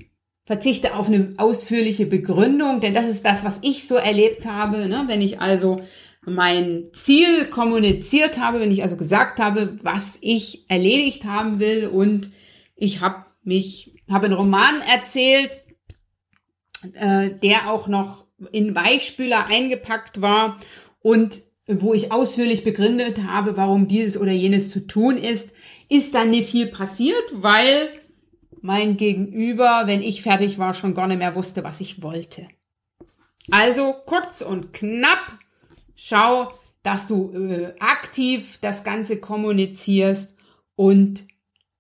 verzichte 0.44 0.94
auf 0.94 1.08
eine 1.08 1.34
ausführliche 1.38 2.06
Begründung, 2.06 2.80
denn 2.80 2.94
das 2.94 3.08
ist 3.08 3.24
das, 3.24 3.44
was 3.44 3.58
ich 3.62 3.88
so 3.88 3.96
erlebt 3.96 4.46
habe. 4.46 4.88
Ne? 4.88 5.04
Wenn 5.08 5.20
ich 5.20 5.40
also 5.40 5.80
mein 6.24 6.88
Ziel 6.92 7.46
kommuniziert 7.46 8.38
habe, 8.38 8.60
wenn 8.60 8.70
ich 8.70 8.82
also 8.82 8.96
gesagt 8.96 9.40
habe, 9.40 9.78
was 9.82 10.18
ich 10.20 10.68
erledigt 10.68 11.24
haben 11.24 11.58
will 11.58 11.86
und 11.86 12.30
ich 12.76 13.00
habe 13.00 13.24
mich, 13.42 13.94
habe 14.10 14.26
einen 14.26 14.34
Roman 14.34 14.80
erzählt, 14.82 15.50
äh, 16.94 17.30
der 17.30 17.70
auch 17.70 17.88
noch 17.88 18.25
in 18.52 18.74
Weichspüler 18.74 19.46
eingepackt 19.46 20.20
war 20.20 20.58
und 21.00 21.42
wo 21.66 21.94
ich 21.94 22.12
ausführlich 22.12 22.62
begründet 22.64 23.22
habe, 23.24 23.56
warum 23.56 23.88
dieses 23.88 24.16
oder 24.20 24.32
jenes 24.32 24.70
zu 24.70 24.86
tun 24.86 25.16
ist, 25.16 25.50
ist 25.88 26.14
dann 26.14 26.30
nicht 26.30 26.50
viel 26.50 26.66
passiert, 26.66 27.24
weil 27.32 27.88
mein 28.60 28.96
Gegenüber, 28.96 29.82
wenn 29.86 30.02
ich 30.02 30.22
fertig 30.22 30.58
war, 30.58 30.74
schon 30.74 30.94
gar 30.94 31.06
nicht 31.06 31.18
mehr 31.18 31.34
wusste, 31.34 31.64
was 31.64 31.80
ich 31.80 32.02
wollte. 32.02 32.48
Also 33.50 33.94
kurz 34.06 34.42
und 34.42 34.72
knapp, 34.72 35.38
schau, 35.94 36.52
dass 36.82 37.06
du 37.06 37.32
äh, 37.32 37.74
aktiv 37.78 38.58
das 38.60 38.84
Ganze 38.84 39.20
kommunizierst 39.20 40.36
und 40.74 41.24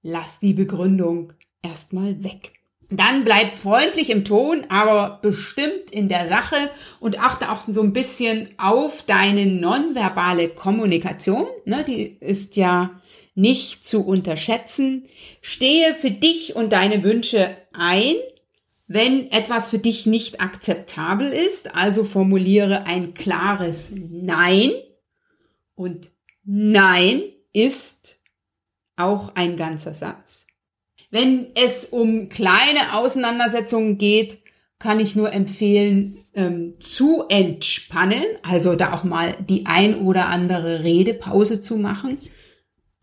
lass 0.02 0.38
die 0.38 0.52
Begründung 0.52 1.32
erstmal 1.62 2.22
weg. 2.22 2.52
Dann 2.88 3.24
bleib 3.24 3.56
freundlich 3.56 4.10
im 4.10 4.24
Ton, 4.24 4.66
aber 4.68 5.18
bestimmt 5.20 5.90
in 5.90 6.08
der 6.08 6.28
Sache 6.28 6.70
und 7.00 7.20
achte 7.20 7.50
auch 7.50 7.62
so 7.66 7.82
ein 7.82 7.92
bisschen 7.92 8.50
auf 8.58 9.02
deine 9.02 9.46
nonverbale 9.46 10.48
Kommunikation. 10.48 11.46
Ne, 11.64 11.84
die 11.84 12.02
ist 12.20 12.56
ja 12.56 13.00
nicht 13.34 13.86
zu 13.86 14.06
unterschätzen. 14.06 15.08
Stehe 15.42 15.94
für 15.94 16.12
dich 16.12 16.54
und 16.54 16.72
deine 16.72 17.02
Wünsche 17.02 17.56
ein, 17.72 18.14
wenn 18.86 19.32
etwas 19.32 19.70
für 19.70 19.78
dich 19.78 20.06
nicht 20.06 20.40
akzeptabel 20.40 21.32
ist. 21.32 21.74
Also 21.74 22.04
formuliere 22.04 22.86
ein 22.86 23.14
klares 23.14 23.90
Nein. 23.92 24.70
Und 25.74 26.12
Nein 26.44 27.22
ist 27.52 28.20
auch 28.94 29.34
ein 29.34 29.56
ganzer 29.56 29.94
Satz. 29.94 30.46
Wenn 31.10 31.48
es 31.54 31.84
um 31.86 32.28
kleine 32.28 32.94
Auseinandersetzungen 32.94 33.98
geht, 33.98 34.38
kann 34.78 35.00
ich 35.00 35.16
nur 35.16 35.32
empfehlen, 35.32 36.18
ähm, 36.34 36.74
zu 36.80 37.24
entspannen, 37.28 38.24
also 38.42 38.74
da 38.74 38.92
auch 38.92 39.04
mal 39.04 39.34
die 39.48 39.66
ein 39.66 39.96
oder 39.96 40.28
andere 40.28 40.84
Redepause 40.84 41.62
zu 41.62 41.76
machen. 41.76 42.18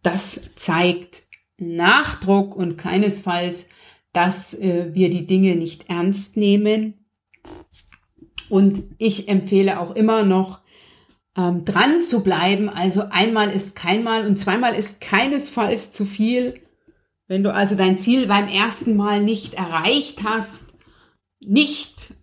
Das 0.04 0.56
zeigt 0.56 1.24
Nachdruck 1.58 2.56
und 2.56 2.78
keinesfalls, 2.78 3.66
dass 4.12 4.54
äh, 4.54 4.94
wir 4.94 5.10
die 5.10 5.26
Dinge 5.26 5.56
nicht 5.56 5.90
ernst 5.90 6.38
nehmen. 6.38 7.06
Und 8.50 8.84
ich 9.00 9.30
empfehle 9.30 9.80
auch 9.80 9.96
immer 9.96 10.24
noch, 10.24 10.62
ähm, 11.36 11.66
dran 11.66 12.02
zu 12.02 12.24
bleiben. 12.24 12.70
Also 12.70 13.04
einmal 13.10 13.50
ist 13.50 13.76
keinmal 13.76 14.28
und 14.28 14.38
zweimal 14.38 14.76
ist 14.76 15.02
keinesfalls 15.02 15.92
zu 15.92 16.06
viel. 16.06 16.62
Wenn 17.34 17.42
du 17.42 17.52
also 17.52 17.74
dein 17.74 17.98
Ziel 17.98 18.28
beim 18.28 18.48
ersten 18.48 18.96
Mal 18.96 19.24
nicht 19.24 19.56
erreicht 19.56 20.20
hast, 20.24 20.66
nicht 21.40 22.14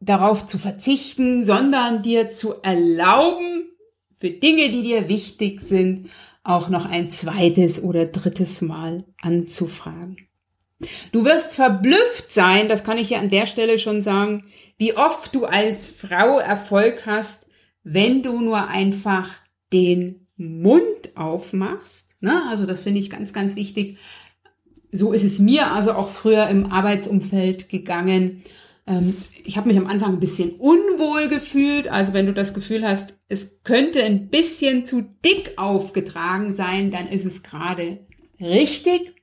darauf 0.00 0.48
zu 0.48 0.58
verzichten, 0.58 1.44
sondern 1.44 2.02
dir 2.02 2.28
zu 2.28 2.54
erlauben, 2.60 3.68
für 4.16 4.30
Dinge, 4.30 4.70
die 4.70 4.82
dir 4.82 5.08
wichtig 5.08 5.60
sind, 5.60 6.10
auch 6.42 6.68
noch 6.68 6.86
ein 6.86 7.08
zweites 7.08 7.80
oder 7.80 8.06
drittes 8.06 8.62
Mal 8.62 9.04
anzufragen. 9.20 10.26
Du 11.12 11.24
wirst 11.24 11.54
verblüfft 11.54 12.32
sein, 12.32 12.68
das 12.68 12.82
kann 12.82 12.98
ich 12.98 13.10
ja 13.10 13.20
an 13.20 13.30
der 13.30 13.46
Stelle 13.46 13.78
schon 13.78 14.02
sagen, 14.02 14.46
wie 14.76 14.96
oft 14.96 15.36
du 15.36 15.44
als 15.44 15.88
Frau 15.88 16.40
Erfolg 16.40 17.06
hast, 17.06 17.46
wenn 17.84 18.24
du 18.24 18.40
nur 18.40 18.66
einfach 18.66 19.30
den 19.72 20.26
Mund 20.36 21.16
aufmachst 21.16 22.05
Ne? 22.20 22.42
Also 22.48 22.66
das 22.66 22.82
finde 22.82 23.00
ich 23.00 23.10
ganz, 23.10 23.32
ganz 23.32 23.56
wichtig. 23.56 23.98
So 24.92 25.12
ist 25.12 25.24
es 25.24 25.38
mir 25.38 25.72
also 25.72 25.92
auch 25.92 26.10
früher 26.10 26.48
im 26.48 26.66
Arbeitsumfeld 26.72 27.68
gegangen. 27.68 28.42
Ähm, 28.86 29.16
ich 29.44 29.56
habe 29.56 29.68
mich 29.68 29.76
am 29.76 29.86
Anfang 29.86 30.14
ein 30.14 30.20
bisschen 30.20 30.52
unwohl 30.52 31.28
gefühlt. 31.28 31.88
Also 31.88 32.12
wenn 32.12 32.26
du 32.26 32.32
das 32.32 32.54
Gefühl 32.54 32.86
hast, 32.86 33.14
es 33.28 33.62
könnte 33.62 34.02
ein 34.02 34.28
bisschen 34.28 34.86
zu 34.86 35.02
dick 35.24 35.54
aufgetragen 35.56 36.54
sein, 36.54 36.90
dann 36.90 37.08
ist 37.08 37.24
es 37.24 37.42
gerade 37.42 38.06
richtig. 38.40 39.14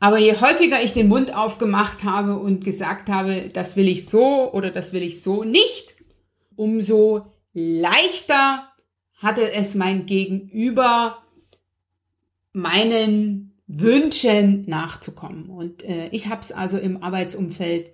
Aber 0.00 0.18
je 0.18 0.34
häufiger 0.34 0.82
ich 0.82 0.92
den 0.92 1.08
Mund 1.08 1.34
aufgemacht 1.34 2.04
habe 2.04 2.38
und 2.38 2.64
gesagt 2.64 3.08
habe, 3.08 3.48
das 3.52 3.76
will 3.76 3.88
ich 3.88 4.06
so 4.06 4.52
oder 4.52 4.70
das 4.70 4.92
will 4.92 5.02
ich 5.02 5.22
so 5.22 5.44
nicht, 5.44 5.94
umso 6.56 7.32
leichter 7.54 8.68
hatte 9.14 9.52
es 9.52 9.74
mein 9.74 10.04
Gegenüber, 10.04 11.23
meinen 12.54 13.52
Wünschen 13.66 14.64
nachzukommen. 14.66 15.50
Und 15.50 15.82
äh, 15.82 16.08
ich 16.12 16.28
habe 16.28 16.40
es 16.40 16.52
also 16.52 16.78
im 16.78 17.02
Arbeitsumfeld 17.02 17.92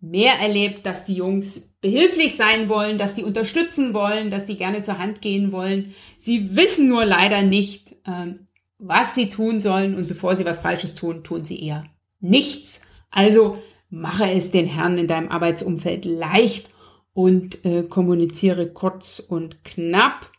mehr 0.00 0.34
erlebt, 0.34 0.86
dass 0.86 1.04
die 1.04 1.14
Jungs 1.14 1.70
behilflich 1.80 2.34
sein 2.34 2.68
wollen, 2.68 2.98
dass 2.98 3.14
die 3.14 3.22
unterstützen 3.22 3.94
wollen, 3.94 4.30
dass 4.30 4.46
die 4.46 4.56
gerne 4.56 4.82
zur 4.82 4.98
Hand 4.98 5.20
gehen 5.20 5.52
wollen. 5.52 5.94
Sie 6.18 6.56
wissen 6.56 6.88
nur 6.88 7.04
leider 7.04 7.42
nicht, 7.42 7.94
ähm, 8.06 8.46
was 8.78 9.14
sie 9.14 9.28
tun 9.28 9.60
sollen 9.60 9.94
und 9.94 10.08
bevor 10.08 10.36
sie 10.36 10.46
was 10.46 10.60
Falsches 10.60 10.94
tun, 10.94 11.22
tun 11.22 11.44
sie 11.44 11.62
eher 11.62 11.84
nichts. 12.20 12.80
Also 13.10 13.62
mache 13.90 14.30
es 14.30 14.50
den 14.50 14.66
Herren 14.66 14.96
in 14.96 15.06
deinem 15.06 15.28
Arbeitsumfeld 15.28 16.06
leicht 16.06 16.70
und 17.12 17.64
äh, 17.66 17.82
kommuniziere 17.82 18.68
kurz 18.68 19.18
und 19.18 19.62
knapp. 19.64 20.30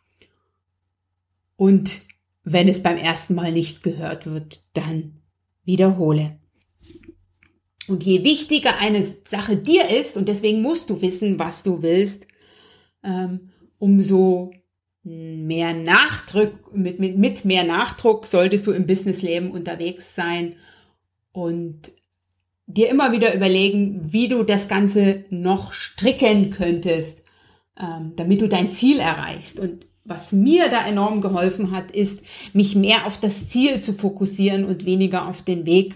Und 1.55 2.01
wenn 2.43 2.67
es 2.67 2.81
beim 2.81 2.97
ersten 2.97 3.35
Mal 3.35 3.51
nicht 3.51 3.83
gehört 3.83 4.25
wird, 4.25 4.63
dann 4.73 5.21
wiederhole. 5.63 6.39
Und 7.87 8.03
je 8.03 8.23
wichtiger 8.23 8.79
eine 8.79 9.03
Sache 9.03 9.57
dir 9.57 9.89
ist, 9.89 10.17
und 10.17 10.27
deswegen 10.27 10.61
musst 10.61 10.89
du 10.89 11.01
wissen, 11.01 11.39
was 11.39 11.63
du 11.63 11.81
willst, 11.81 12.27
ähm, 13.03 13.49
umso 13.79 14.51
mehr 15.03 15.73
Nachdruck, 15.73 16.75
mit, 16.75 16.99
mit, 16.99 17.17
mit 17.17 17.43
mehr 17.43 17.63
Nachdruck 17.63 18.27
solltest 18.27 18.67
du 18.67 18.71
im 18.71 18.85
Businessleben 18.85 19.51
unterwegs 19.51 20.13
sein 20.13 20.55
und 21.31 21.91
dir 22.67 22.89
immer 22.89 23.11
wieder 23.11 23.33
überlegen, 23.33 24.13
wie 24.13 24.27
du 24.27 24.43
das 24.43 24.67
Ganze 24.67 25.25
noch 25.29 25.73
stricken 25.73 26.51
könntest, 26.51 27.23
ähm, 27.79 28.13
damit 28.15 28.41
du 28.41 28.47
dein 28.47 28.69
Ziel 28.69 28.99
erreichst. 28.99 29.59
Und 29.59 29.87
was 30.03 30.31
mir 30.31 30.69
da 30.69 30.85
enorm 30.85 31.21
geholfen 31.21 31.71
hat, 31.71 31.91
ist, 31.91 32.23
mich 32.53 32.75
mehr 32.75 33.05
auf 33.05 33.19
das 33.19 33.49
Ziel 33.49 33.81
zu 33.81 33.93
fokussieren 33.93 34.65
und 34.65 34.85
weniger 34.85 35.27
auf 35.27 35.41
den 35.41 35.65
Weg. 35.65 35.95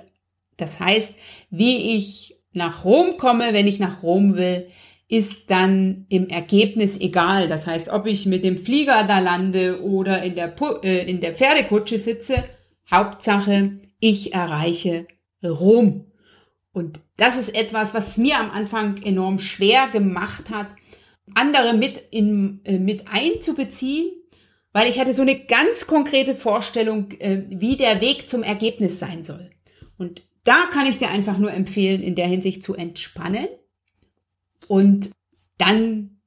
Das 0.58 0.80
heißt, 0.80 1.16
wie 1.50 1.96
ich 1.96 2.38
nach 2.54 2.86
Rom 2.86 3.18
komme, 3.18 3.54
wenn 3.54 3.68
ich 3.68 3.80
nach 3.80 4.04
Rom 4.04 4.38
will, 4.38 4.68
ist 5.08 5.52
dann 5.52 6.06
im 6.10 6.30
Ergebnis 6.30 7.00
egal. 7.00 7.48
Das 7.48 7.68
heißt, 7.68 7.90
ob 7.90 8.08
ich 8.08 8.26
mit 8.26 8.44
dem 8.44 8.58
Flieger 8.58 9.04
da 9.04 9.20
lande 9.20 9.82
oder 9.84 10.24
in 10.24 10.36
der, 10.36 10.56
äh, 10.84 11.10
in 11.10 11.22
der 11.22 11.36
Pferdekutsche 11.36 12.00
sitze, 12.00 12.44
Hauptsache, 12.90 13.80
ich 14.00 14.34
erreiche 14.34 15.08
Rom. 15.44 16.06
Und 16.72 17.00
das 17.18 17.38
ist 17.38 17.56
etwas, 17.56 17.94
was 17.94 18.18
mir 18.18 18.40
am 18.40 18.52
Anfang 18.52 19.02
enorm 19.04 19.40
schwer 19.40 19.88
gemacht 19.88 20.50
hat, 20.50 20.68
andere 21.34 21.74
mit, 21.74 22.02
in, 22.12 22.62
äh, 22.64 22.78
mit 22.78 23.08
einzubeziehen, 23.08 24.12
weil 24.72 24.90
ich 24.90 25.00
hatte 25.00 25.14
so 25.14 25.22
eine 25.22 25.46
ganz 25.46 25.88
konkrete 25.88 26.36
Vorstellung, 26.36 27.12
äh, 27.20 27.44
wie 27.50 27.78
der 27.78 28.02
Weg 28.02 28.30
zum 28.30 28.44
Ergebnis 28.44 29.00
sein 29.00 29.24
soll. 29.24 29.50
Und 29.98 30.24
da 30.44 30.68
kann 30.72 30.88
ich 30.88 30.98
dir 30.98 31.10
einfach 31.10 31.38
nur 31.38 31.52
empfehlen, 31.52 32.04
in 32.04 32.16
der 32.16 32.28
Hinsicht 32.28 32.64
zu 32.64 32.76
entspannen 32.76 33.48
und 34.68 35.10
dann 35.58 36.22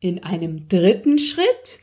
in 0.00 0.22
einem 0.22 0.68
dritten 0.68 1.18
Schritt, 1.18 1.80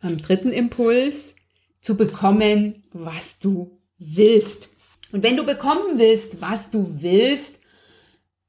am 0.00 0.18
dritten 0.18 0.52
Impuls, 0.52 1.36
zu 1.80 1.96
bekommen, 1.96 2.84
was 2.92 3.38
du 3.38 3.78
willst. 3.98 4.70
Und 5.12 5.22
wenn 5.22 5.36
du 5.36 5.44
bekommen 5.44 5.98
willst, 5.98 6.40
was 6.40 6.70
du 6.70 7.02
willst, 7.02 7.60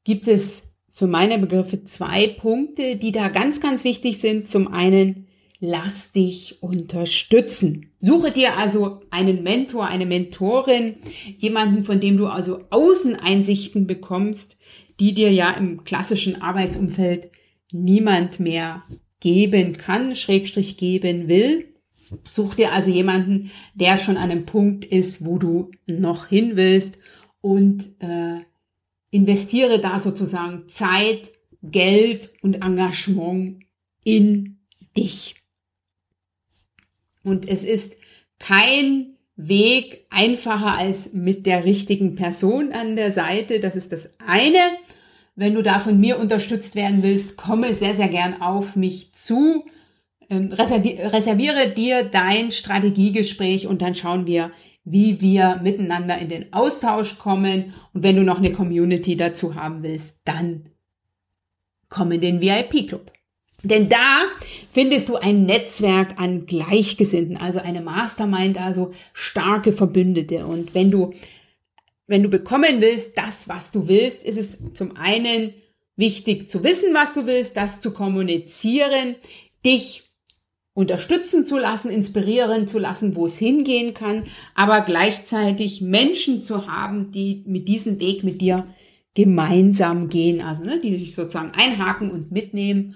gibt 0.04 0.28
es 0.28 0.75
für 0.96 1.08
meine 1.08 1.38
Begriffe 1.38 1.84
zwei 1.84 2.28
Punkte, 2.28 2.96
die 2.96 3.12
da 3.12 3.28
ganz, 3.28 3.60
ganz 3.60 3.84
wichtig 3.84 4.18
sind. 4.18 4.48
Zum 4.48 4.70
einen, 4.70 5.28
lass 5.60 6.14
dich 6.14 6.64
unterstützen. 6.64 7.92
Suche 8.00 8.32
dir 8.32 8.58
also 8.58 9.02
einen 9.12 9.44
Mentor, 9.44 9.88
eine 9.88 10.06
Mentorin, 10.06 10.96
jemanden, 11.38 11.84
von 11.84 12.00
dem 12.00 12.16
du 12.16 12.28
also 12.28 12.62
Außeneinsichten 12.70 13.88
bekommst, 13.88 14.56
die 15.02 15.14
dir 15.14 15.34
ja 15.34 15.52
im 15.52 15.84
klassischen 15.84 16.42
Arbeitsumfeld 16.42 17.30
niemand 17.74 18.40
mehr 18.40 18.84
geben 19.20 19.76
kann, 19.76 20.16
Schrägstrich 20.16 20.78
geben 20.78 21.28
will. 21.28 21.76
Such 22.32 22.56
dir 22.56 22.72
also 22.72 22.90
jemanden, 22.90 23.52
der 23.74 23.98
schon 23.98 24.16
an 24.16 24.32
einem 24.32 24.46
Punkt 24.46 24.86
ist, 24.86 25.26
wo 25.26 25.40
du 25.40 25.72
noch 25.88 26.28
hin 26.28 26.52
willst 26.56 26.98
und 27.42 27.90
äh, 28.00 28.46
investiere 29.16 29.80
da 29.80 30.00
sozusagen 30.00 30.68
Zeit, 30.68 31.32
Geld 31.62 32.32
und 32.42 32.56
Engagement 32.56 33.64
in 34.04 34.60
dich. 34.96 35.36
Und 37.24 37.50
es 37.50 37.64
ist 37.64 37.96
kein 38.40 39.16
Weg 39.38 40.06
einfacher 40.10 40.78
als 40.78 41.14
mit 41.14 41.46
der 41.46 41.66
richtigen 41.66 42.16
Person 42.16 42.72
an 42.74 42.96
der 42.96 43.12
Seite. 43.12 43.60
Das 43.60 43.76
ist 43.76 43.92
das 43.92 44.10
eine. 44.26 44.60
Wenn 45.36 45.56
du 45.56 45.64
da 45.64 45.80
von 45.80 46.00
mir 46.00 46.20
unterstützt 46.20 46.76
werden 46.76 47.02
willst, 47.02 47.36
komme 47.36 47.74
sehr, 47.74 47.96
sehr 47.96 48.10
gern 48.10 48.42
auf 48.42 48.76
mich 48.76 49.14
zu. 49.14 49.66
Ähm, 50.30 50.52
reserviere 50.52 51.74
dir 51.74 52.04
dein 52.04 52.52
Strategiegespräch 52.52 53.68
und 53.68 53.82
dann 53.82 53.96
schauen 53.96 54.28
wir, 54.28 54.52
wie 54.86 55.20
wir 55.20 55.60
miteinander 55.64 56.18
in 56.20 56.30
den 56.30 56.54
Austausch 56.54 57.18
kommen. 57.18 57.74
Und 57.94 58.04
wenn 58.04 58.16
du 58.16 58.24
noch 58.24 58.38
eine 58.38 58.54
Community 58.54 59.18
dazu 59.18 59.56
haben 59.56 59.84
willst, 59.84 60.20
dann 60.24 60.70
komm 61.90 62.12
in 62.12 62.22
den 62.22 62.40
VIP-Club. 62.40 63.12
Denn 63.64 63.90
da 63.90 64.26
findest 64.72 65.10
du 65.10 65.16
ein 65.16 65.44
Netzwerk 65.44 66.20
an 66.22 66.46
Gleichgesinnten, 66.46 67.36
also 67.36 67.60
eine 67.60 67.82
Mastermind, 67.82 68.62
also 68.62 68.92
starke 69.14 69.72
Verbündete. 69.72 70.46
Und 70.46 70.76
wenn 70.76 70.92
du, 70.92 71.14
wenn 72.06 72.22
du 72.22 72.30
bekommen 72.30 72.80
willst, 72.80 73.18
das, 73.18 73.50
was 73.50 73.72
du 73.72 73.88
willst, 73.88 74.24
ist 74.24 74.38
es 74.38 74.60
zum 74.74 74.96
einen 74.98 75.54
wichtig 75.96 76.50
zu 76.50 76.64
wissen, 76.64 76.94
was 76.94 77.14
du 77.14 77.26
willst, 77.26 77.58
das 77.58 77.80
zu 77.80 77.92
kommunizieren, 77.92 79.16
dich 79.66 80.05
unterstützen 80.76 81.46
zu 81.46 81.58
lassen, 81.58 81.90
inspirieren 81.90 82.68
zu 82.68 82.78
lassen, 82.78 83.16
wo 83.16 83.26
es 83.26 83.38
hingehen 83.38 83.94
kann, 83.96 84.26
aber 84.54 84.82
gleichzeitig 84.82 85.82
Menschen 85.82 86.44
zu 86.44 86.68
haben, 86.68 87.12
die 87.12 87.44
mit 87.48 87.68
diesem 87.68 88.00
Weg 88.00 88.24
mit 88.24 88.42
dir 88.42 88.68
gemeinsam 89.16 90.10
gehen, 90.10 90.42
also 90.42 90.64
ne, 90.64 90.82
die 90.84 90.98
sich 90.98 91.16
sozusagen 91.16 91.54
einhaken 91.56 92.12
und 92.12 92.32
mitnehmen. 92.32 92.96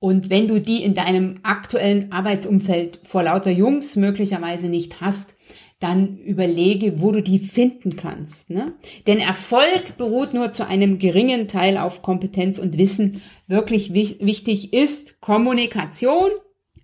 Und 0.00 0.28
wenn 0.28 0.48
du 0.48 0.60
die 0.60 0.82
in 0.82 0.94
deinem 0.94 1.38
aktuellen 1.44 2.10
Arbeitsumfeld 2.10 2.98
vor 3.04 3.22
lauter 3.22 3.50
Jungs 3.50 3.94
möglicherweise 3.94 4.66
nicht 4.66 5.00
hast, 5.00 5.34
dann 5.78 6.18
überlege, 6.18 7.00
wo 7.00 7.12
du 7.12 7.22
die 7.22 7.38
finden 7.38 7.94
kannst. 7.96 8.50
Ne? 8.50 8.74
Denn 9.06 9.18
Erfolg 9.18 9.96
beruht 9.96 10.34
nur 10.34 10.52
zu 10.52 10.66
einem 10.66 10.98
geringen 10.98 11.48
Teil 11.48 11.78
auf 11.78 12.02
Kompetenz 12.02 12.58
und 12.58 12.76
Wissen. 12.76 13.22
Wirklich 13.46 13.94
wichtig 13.94 14.72
ist 14.72 15.20
Kommunikation, 15.20 16.30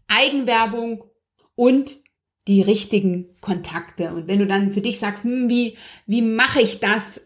Eigenwerbung 0.09 1.05
und 1.55 1.97
die 2.47 2.63
richtigen 2.63 3.27
Kontakte. 3.41 4.13
Und 4.13 4.29
wenn 4.29 4.39
du 4.39 4.47
dann 4.47 4.73
für 4.73 4.81
dich 4.81 4.99
sagst, 4.99 5.25
hm, 5.25 5.49
wie, 5.49 5.77
wie 6.07 6.23
mache 6.23 6.61
ich 6.61 6.79
das? 6.81 7.23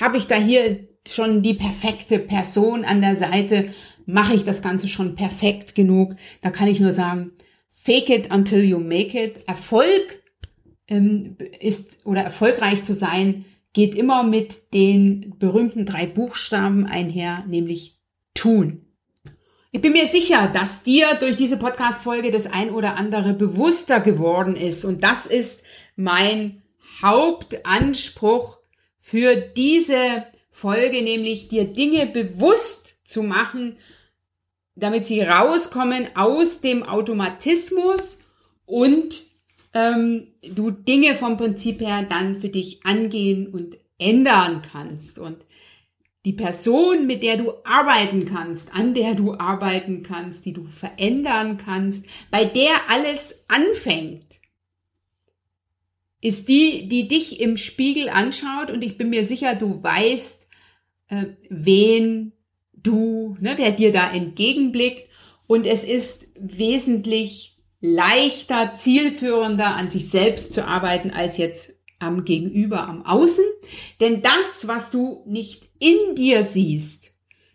Habe 0.00 0.18
ich 0.18 0.26
da 0.26 0.36
hier 0.36 0.86
schon 1.08 1.42
die 1.42 1.54
perfekte 1.54 2.18
Person 2.18 2.84
an 2.84 3.00
der 3.00 3.16
Seite? 3.16 3.72
Mache 4.04 4.34
ich 4.34 4.44
das 4.44 4.62
Ganze 4.62 4.88
schon 4.88 5.16
perfekt 5.16 5.74
genug? 5.74 6.16
Da 6.42 6.50
kann 6.50 6.68
ich 6.68 6.80
nur 6.80 6.92
sagen, 6.92 7.32
fake 7.68 8.10
it 8.10 8.30
until 8.32 8.62
you 8.62 8.78
make 8.78 9.18
it. 9.18 9.44
Erfolg 9.46 10.22
ähm, 10.88 11.36
ist 11.60 12.04
oder 12.04 12.22
erfolgreich 12.22 12.82
zu 12.82 12.94
sein 12.94 13.44
geht 13.72 13.94
immer 13.94 14.22
mit 14.22 14.72
den 14.72 15.34
berühmten 15.38 15.84
drei 15.84 16.06
Buchstaben 16.06 16.86
einher, 16.86 17.44
nämlich 17.46 18.00
tun. 18.32 18.85
Ich 19.76 19.82
bin 19.82 19.92
mir 19.92 20.06
sicher, 20.06 20.48
dass 20.48 20.84
dir 20.84 21.16
durch 21.20 21.36
diese 21.36 21.58
Podcast-Folge 21.58 22.30
das 22.30 22.46
ein 22.46 22.70
oder 22.70 22.96
andere 22.96 23.34
bewusster 23.34 24.00
geworden 24.00 24.56
ist. 24.56 24.86
Und 24.86 25.04
das 25.04 25.26
ist 25.26 25.64
mein 25.96 26.62
Hauptanspruch 27.02 28.56
für 28.98 29.36
diese 29.36 30.24
Folge, 30.50 31.02
nämlich 31.02 31.48
dir 31.48 31.66
Dinge 31.66 32.06
bewusst 32.06 32.94
zu 33.04 33.22
machen, 33.22 33.76
damit 34.76 35.08
sie 35.08 35.20
rauskommen 35.20 36.08
aus 36.14 36.62
dem 36.62 36.82
Automatismus 36.82 38.20
und 38.64 39.24
ähm, 39.74 40.28
du 40.40 40.70
Dinge 40.70 41.16
vom 41.16 41.36
Prinzip 41.36 41.82
her 41.82 42.06
dann 42.08 42.40
für 42.40 42.48
dich 42.48 42.80
angehen 42.86 43.48
und 43.48 43.76
ändern 43.98 44.62
kannst. 44.72 45.18
Und 45.18 45.44
die 46.26 46.32
Person, 46.32 47.06
mit 47.06 47.22
der 47.22 47.36
du 47.36 47.52
arbeiten 47.62 48.24
kannst, 48.24 48.74
an 48.74 48.94
der 48.94 49.14
du 49.14 49.34
arbeiten 49.34 50.02
kannst, 50.02 50.44
die 50.44 50.52
du 50.52 50.64
verändern 50.64 51.56
kannst, 51.56 52.04
bei 52.32 52.44
der 52.44 52.90
alles 52.90 53.44
anfängt, 53.46 54.24
ist 56.20 56.48
die, 56.48 56.88
die 56.88 57.06
dich 57.06 57.38
im 57.38 57.56
Spiegel 57.56 58.08
anschaut. 58.08 58.72
Und 58.72 58.82
ich 58.82 58.98
bin 58.98 59.08
mir 59.08 59.24
sicher, 59.24 59.54
du 59.54 59.80
weißt, 59.80 60.48
äh, 61.10 61.26
wen 61.48 62.32
du, 62.72 63.36
ne, 63.38 63.54
wer 63.56 63.70
dir 63.70 63.92
da 63.92 64.10
entgegenblickt. 64.10 65.08
Und 65.46 65.64
es 65.64 65.84
ist 65.84 66.26
wesentlich 66.36 67.56
leichter, 67.80 68.74
zielführender 68.74 69.76
an 69.76 69.90
sich 69.90 70.08
selbst 70.08 70.52
zu 70.52 70.66
arbeiten 70.66 71.12
als 71.12 71.36
jetzt 71.36 71.75
am 71.98 72.24
Gegenüber, 72.24 72.88
am 72.88 73.04
Außen. 73.04 73.44
Denn 74.00 74.22
das, 74.22 74.66
was 74.66 74.90
du 74.90 75.22
nicht 75.26 75.68
in 75.78 76.14
dir 76.14 76.44
siehst, 76.44 77.12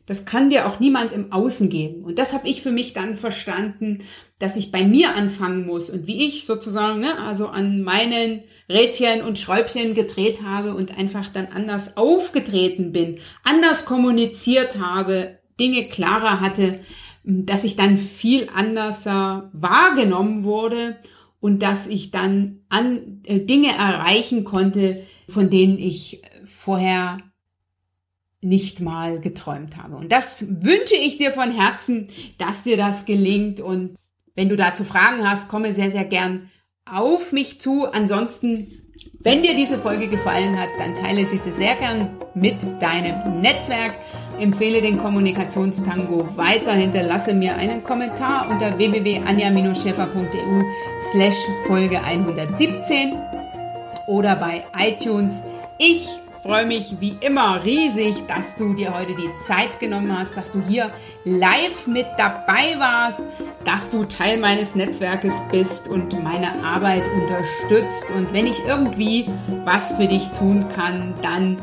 das 0.08 0.26
kann 0.26 0.50
dir 0.50 0.68
auch 0.68 0.80
niemand 0.80 1.14
im 1.14 1.32
Außen 1.32 1.70
geben. 1.70 2.04
Und 2.04 2.20
das 2.20 2.34
habe 2.34 2.48
ich 2.48 2.62
für 2.62 2.72
mich 2.72 2.94
dann 2.94 3.16
verstanden, 3.16 4.04
dass 4.40 4.58
ich 4.58 4.72
bei 4.72 4.84
mir 4.84 5.16
anfangen 5.16 5.66
muss 5.66 5.90
und 5.90 6.08
wie 6.08 6.26
ich 6.26 6.46
sozusagen, 6.46 7.00
ne, 7.00 7.18
also 7.20 7.48
an 7.48 7.84
meinen 7.84 8.42
Rädchen 8.68 9.22
und 9.22 9.38
Schräubchen 9.38 9.94
gedreht 9.94 10.44
habe 10.44 10.74
und 10.74 10.98
einfach 10.98 11.28
dann 11.28 11.48
anders 11.48 11.96
aufgetreten 11.96 12.92
bin, 12.92 13.20
anders 13.44 13.86
kommuniziert 13.86 14.80
habe, 14.80 15.38
Dinge 15.60 15.88
klarer 15.88 16.42
hatte, 16.42 16.80
dass 17.24 17.64
ich 17.64 17.76
dann 17.76 18.00
viel 18.00 18.50
anders 18.54 19.06
wahrgenommen 19.06 20.44
wurde 20.44 20.98
und 21.42 21.62
dass 21.62 21.88
ich 21.88 22.12
dann 22.12 22.60
an 22.70 23.22
äh, 23.26 23.42
Dinge 23.42 23.70
erreichen 23.70 24.46
konnte, 24.46 25.06
von 25.28 25.50
denen 25.50 25.78
ich 25.78 26.22
vorher 26.46 27.18
nicht 28.42 28.80
mal 28.80 29.20
geträumt 29.20 29.76
habe. 29.78 29.96
Und 29.96 30.12
das 30.12 30.64
wünsche 30.64 30.96
ich 30.96 31.18
dir 31.18 31.32
von 31.32 31.52
Herzen, 31.52 32.08
dass 32.38 32.64
dir 32.64 32.78
das 32.78 33.06
gelingt. 33.06 33.60
Und 33.60 33.96
wenn 34.36 34.50
du 34.50 34.56
dazu 34.56 34.84
Fragen 34.84 35.28
hast, 35.28 35.50
komme 35.50 35.74
sehr, 35.74 35.92
sehr 35.92 36.06
gern 36.06 36.50
auf 36.86 37.32
mich 37.32 37.60
zu. 37.60 37.86
Ansonsten, 37.92 38.68
wenn 39.20 39.44
dir 39.44 39.56
diese 39.56 39.78
Folge 39.78 40.08
gefallen 40.08 40.60
hat, 40.60 40.70
dann 40.80 40.96
teile 40.96 41.28
sie 41.28 41.38
sehr 41.38 41.76
gern 41.76 42.18
mit 42.34 42.56
deinem 42.80 43.42
Netzwerk. 43.42 43.94
Empfehle 44.42 44.82
den 44.82 44.98
Kommunikationstango 44.98 46.30
weiter, 46.36 46.72
hinterlasse 46.72 47.32
mir 47.36 47.56
einen 47.56 47.84
Kommentar 47.84 48.50
unter 48.50 48.76
www.anja-schäfer.eu 48.76 50.62
slash 51.12 51.36
Folge 51.68 52.02
117 52.02 53.16
oder 54.08 54.36
bei 54.36 54.64
iTunes. 54.76 55.44
Ich 55.78 56.08
freue 56.42 56.66
mich 56.66 56.96
wie 57.00 57.16
immer 57.22 57.64
riesig, 57.64 58.16
dass 58.28 58.56
du 58.56 58.74
dir 58.74 58.98
heute 58.98 59.16
die 59.16 59.30
Zeit 59.46 59.80
genommen 59.80 60.18
hast, 60.18 60.36
dass 60.36 60.52
du 60.52 60.60
hier 60.68 60.90
live 61.24 61.86
mit 61.86 62.08
dabei 62.18 62.80
warst, 62.80 63.22
dass 63.64 63.92
du 63.92 64.06
Teil 64.06 64.40
meines 64.40 64.74
Netzwerkes 64.74 65.40
bist 65.52 65.88
und 65.88 66.12
meine 66.24 66.64
Arbeit 66.64 67.04
unterstützt. 67.14 68.08
Und 68.18 68.34
wenn 68.34 68.48
ich 68.48 68.60
irgendwie 68.66 69.30
was 69.66 69.92
für 69.94 70.08
dich 70.08 70.28
tun 70.30 70.66
kann, 70.76 71.14
dann 71.22 71.58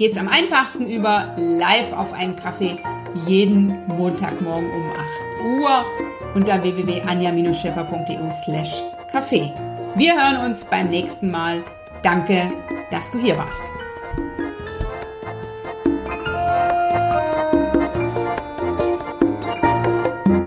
geht 0.00 0.12
es 0.12 0.18
am 0.18 0.28
einfachsten 0.28 0.86
über 0.86 1.34
live 1.36 1.92
auf 1.92 2.14
einen 2.14 2.34
Kaffee 2.34 2.78
jeden 3.26 3.86
Montagmorgen 3.86 4.70
um 4.70 4.90
8 4.92 5.60
Uhr 5.60 5.84
unter 6.34 6.62
www.anja-scheffer.eu 6.62 8.30
slash 8.42 8.82
Kaffee. 9.12 9.52
Wir 9.96 10.14
hören 10.14 10.50
uns 10.50 10.64
beim 10.64 10.88
nächsten 10.88 11.30
Mal. 11.30 11.62
Danke, 12.02 12.50
dass 12.90 13.10
du 13.10 13.18
hier 13.18 13.36
warst. 13.36 13.79